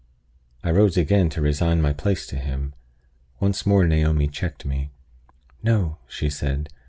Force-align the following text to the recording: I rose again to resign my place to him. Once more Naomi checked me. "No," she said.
I 0.63 0.71
rose 0.71 0.97
again 0.97 1.29
to 1.29 1.43
resign 1.43 1.79
my 1.79 1.93
place 1.93 2.25
to 2.25 2.35
him. 2.37 2.73
Once 3.39 3.67
more 3.67 3.85
Naomi 3.85 4.27
checked 4.27 4.65
me. 4.65 4.89
"No," 5.61 5.99
she 6.07 6.27
said. 6.27 6.69